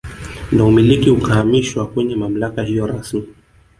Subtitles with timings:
[0.51, 3.23] Na umiliki ukahamishiwa kwenye mamlaka hiyo rasmi